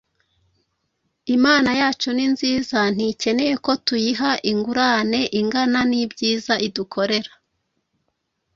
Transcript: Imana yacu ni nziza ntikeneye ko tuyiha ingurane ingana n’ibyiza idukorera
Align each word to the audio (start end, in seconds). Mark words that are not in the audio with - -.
Imana 1.35 1.69
yacu 1.81 2.09
ni 2.15 2.25
nziza 2.33 2.79
ntikeneye 2.95 3.55
ko 3.65 3.71
tuyiha 3.85 4.31
ingurane 4.51 5.21
ingana 5.39 5.79
n’ibyiza 5.89 6.53
idukorera 6.67 7.31